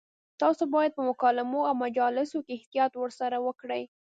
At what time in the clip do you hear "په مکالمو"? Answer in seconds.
0.97-1.61